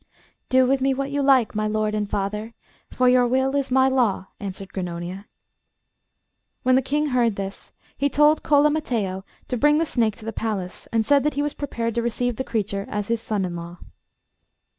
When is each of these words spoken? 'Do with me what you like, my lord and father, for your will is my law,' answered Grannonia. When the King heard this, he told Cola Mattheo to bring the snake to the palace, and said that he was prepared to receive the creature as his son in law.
'Do 0.49 0.65
with 0.65 0.81
me 0.81 0.95
what 0.95 1.11
you 1.11 1.21
like, 1.21 1.53
my 1.53 1.67
lord 1.67 1.93
and 1.93 2.09
father, 2.09 2.55
for 2.89 3.07
your 3.07 3.27
will 3.27 3.55
is 3.55 3.69
my 3.69 3.87
law,' 3.87 4.25
answered 4.39 4.73
Grannonia. 4.73 5.25
When 6.63 6.73
the 6.73 6.81
King 6.81 7.09
heard 7.09 7.35
this, 7.35 7.71
he 7.95 8.09
told 8.09 8.41
Cola 8.41 8.71
Mattheo 8.71 9.23
to 9.47 9.57
bring 9.57 9.77
the 9.77 9.85
snake 9.85 10.15
to 10.15 10.25
the 10.25 10.33
palace, 10.33 10.87
and 10.91 11.05
said 11.05 11.21
that 11.21 11.35
he 11.35 11.43
was 11.43 11.53
prepared 11.53 11.93
to 11.93 12.01
receive 12.01 12.37
the 12.37 12.43
creature 12.43 12.87
as 12.89 13.09
his 13.09 13.21
son 13.21 13.45
in 13.45 13.55
law. 13.55 13.77